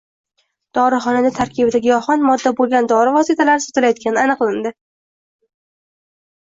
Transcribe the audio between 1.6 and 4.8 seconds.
giyohvand modda bo‘lgan dori vositalari sotilayotganligi aniqlandi